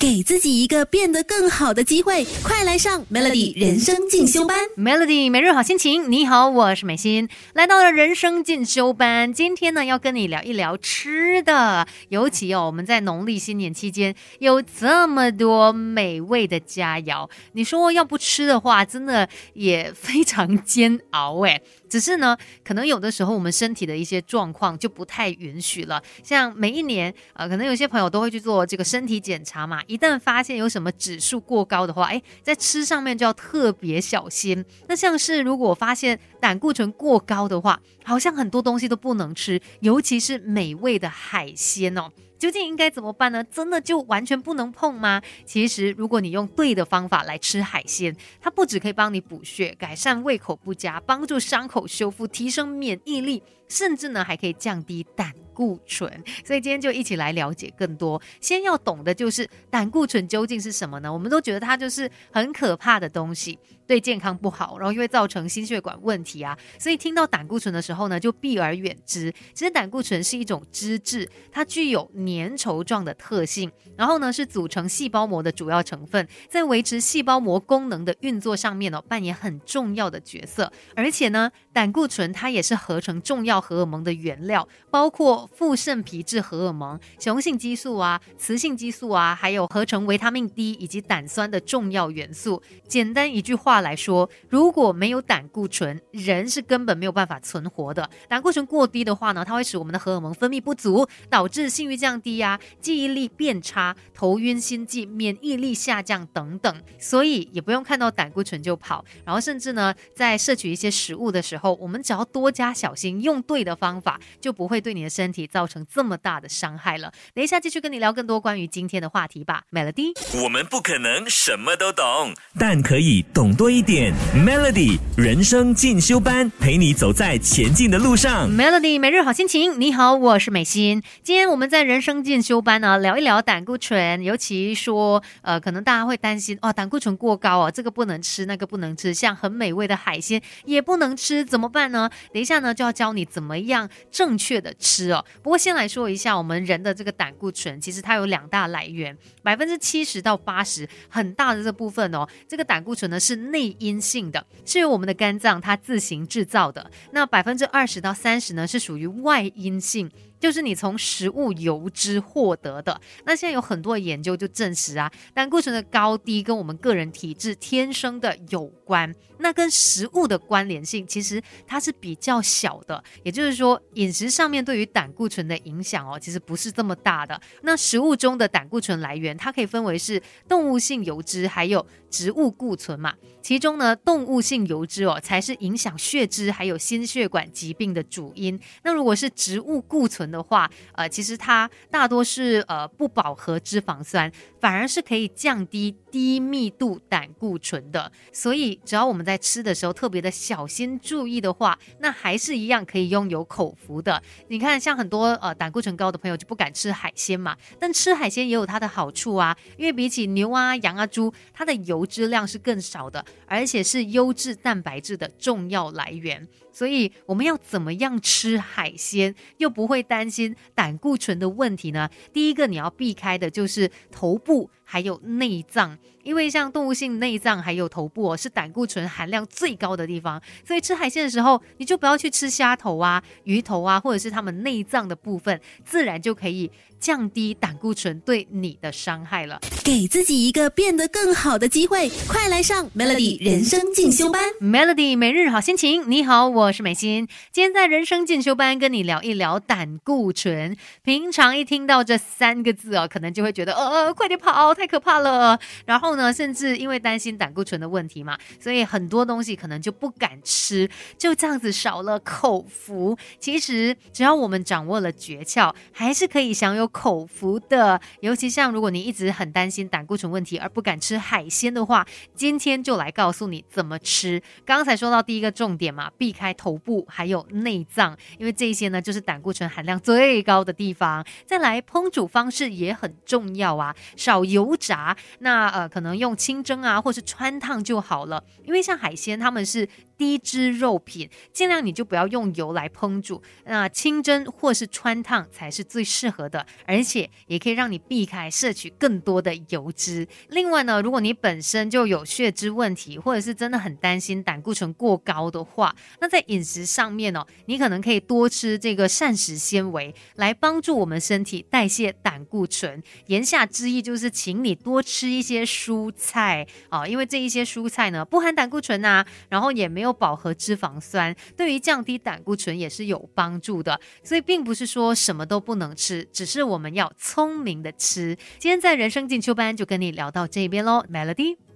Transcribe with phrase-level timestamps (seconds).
[0.00, 4.56] 给自己一个变得更好的机会，快来上 Melody 人生进修班。
[4.76, 9.32] Melody 每日好心情，你好，我是美心，来到了人生进修班。
[9.32, 21.60] 今天呢，要跟你聊一聊吃的，尤其哦，我们在农历新年期间有这么多美味的佳肴，你说要不吃的话，真的也非常煎熬哎。
[21.88, 26.00] 只是呢，可能有的时候我们身体的一些状况就不太允许了。
[26.22, 29.82] 像每一年，呃，可能有些朋友都会去做这个身体检查嘛。
[29.88, 34.64] 一旦发现有什么指数过高的话，哎，在吃上面就要特别小心。
[34.86, 42.10] 那像是如果发现胆固醇过高的话，好像很多东西都不能吃，尤其是美味的海鲜哦。
[42.38, 43.42] 究竟应该怎么办呢？
[43.42, 45.20] 真的就完全不能碰吗？
[45.44, 56.08] 其实，如果你用对的方法来吃海鲜，它不只可以帮你补血、改善胃口不佳、帮助伤口修复、提升免疫力，甚至呢还可以降低胆固醇。
[56.44, 58.22] 所以今天就一起来了解更多。
[58.40, 61.12] 先要懂的就是胆固醇究竟是什么呢？
[61.12, 63.58] 我们都觉得它就是很可怕的东西。
[63.88, 69.32] 对健康不好，然后又会造成心血管问题啊，所以听到胆固醇的时候呢，就避而远之。
[69.54, 80.70] 其实胆固醇是一种脂质，它具有粘稠状的特性，然后呢是组成细胞膜的主要成分，在维持细胞膜功能的运作上面呢扮演很重要的角色。
[80.94, 92.62] 而且呢，胆固醇它也是合成重要荷尔蒙的原料，包括副肾皮质荷尔蒙、雄性激素啊、雌性激素啊，还有合成维他命 D 以及胆酸的重要元素。
[92.86, 93.78] 简单一句话。
[93.78, 98.10] 来说，如果没有胆固醇，人是根本没有办法存活的。
[98.28, 106.82] 胆固醇过低的话呢，它会使我们的荷尔蒙分泌不足，导致性欲降低呀，记忆力变差，头晕心悸，免疫力下降等等。
[106.98, 109.04] 所以也不用看到胆固醇就跑。
[109.24, 117.12] 然后甚至呢，在摄取一些食物的时候，我们只要多加小心，用对的方法，就不会对你的身体造成这么大的伤害了。
[117.32, 120.12] 等一下继续跟你聊更多关于今天的话题吧，Melody。
[120.42, 123.68] 我们不可能什么都懂，但可以懂多。
[123.68, 128.50] 一点 Melody 人生进修班，陪你走在前进的路上。
[128.50, 131.02] Melody 每日好心情，你好，我是美心。
[131.22, 142.08] 今天我们在人生进修班呢，聊一聊胆固醇，尤其说，呃，可能大家会担心哦，胆固醇过高哦，这个不能吃，那个不能吃，像很美味的海鲜也不能吃，怎么办呢？
[142.32, 145.22] 等一下呢，就要教你怎么样正确的吃哦。
[145.42, 160.10] 不过先来说一下，我们人的这个胆固醇，其实它有两大来源，百分之七十到八十，很大的这部分哦，这个胆固醇呢是内因性的是由我们的肝脏它自行制造的，那百分之二十到三十呢是属于外因性。
[160.38, 163.00] 就是你从食物油脂获得的。
[163.24, 169.14] 那现在有很多研究就证实啊，胆固醇的高低跟我们个人体质天生的有关。
[169.40, 177.40] 那跟食物的关联性其实它是比较小的，也就是说饮食上面对于胆固醇的影响哦，其实不是这么大的。
[177.62, 183.14] 那食物中的胆固醇来源，它可以分为是动物性油脂还有植物固醇嘛。
[183.40, 188.58] 其中呢，动物性油脂哦才是影响血脂还有心血管疾病的主因。
[188.82, 194.30] 那如果是植物固醇，的话，呃，其实它大多是呃不饱和脂肪酸，
[194.60, 198.10] 反而是可以降低低密度胆固醇的。
[198.32, 204.22] 所以只要我们在吃的时候特别的小心注意的话，那还是一样可以拥有口福的。
[204.48, 216.46] 你看，像很多呃胆固醇高的朋友就不敢吃海鲜嘛，但吃海鲜也有它的好处啊，因为比起牛啊、羊啊、猪，它的油脂量是更少的，而且是优质蛋白质的重要来源。
[216.78, 222.08] 所以我们要怎么样吃海鲜又不会担心胆固醇的问题呢？
[222.32, 230.38] 第一个你要避开的就是头部还有内脏，因为像动物性内脏还有头部哦，是胆固醇含量最高的地方。
[230.62, 236.70] 所以吃海鲜的时候，你就不要去吃虾头啊、鱼头啊，或者是它们内脏的部分，自然就可以。
[237.00, 244.42] 降低胆固醇对你的伤害了，给自己一个变得更好的机会，快来上 Melody 人生进修班。
[244.60, 247.28] Melody 每日好心情，你好，我是美心。
[247.52, 250.76] 今天在人生进修班跟你聊一聊胆固醇。
[251.04, 255.56] 平常一听到这三个字哦，可能就会觉得呃，快点跑，太可怕了。
[255.86, 263.16] 然后呢，甚至因为担心胆固醇的问题嘛，所以很多东西可能就不敢吃，就这样子少了口福。
[263.38, 266.88] 其实只要我们掌握了诀窍，还是可以享有。
[266.90, 272.04] 口福的，尤其像如果你一直很担心胆固醇问题而不敢吃海鲜的话，
[272.34, 274.42] 今天就来告诉你怎么吃。
[274.64, 281.24] 刚才说到第一个重点嘛，避开头部还有内脏，因为这些呢就是胆固醇含量最高的地方。
[281.46, 288.42] 再来烹煮方式也很重要啊，少油炸，那呃可能能用清蒸啊或是穿烫就好了。
[288.64, 289.86] 因为像海鲜，他们是
[290.18, 300.26] 低脂肉品，尽量你就不要用油来烹煮，那清蒸或是穿烫才是最适合的，而且也可以让你避开摄取更多的油脂。
[300.48, 313.00] 另外呢，如果你本身就有血脂问题，或者是真的很担心胆固醇过高的话，那在饮食上面哦，你可能可以多吃这个膳食纤维，来帮助我们身体代谢胆固醇。
[313.26, 324.00] 言下之意就是，请你多吃一些蔬菜啊，因为这一些蔬菜呢不含胆固醇啊，然后也没有饱和脂肪酸，对于降低胆固醇也是有帮助的。
[324.22, 328.36] 所以并不是说什么都不能吃，只是我们要聪明的吃。
[328.58, 331.67] 今天在人生进修班就跟你聊到这边喽，Melody。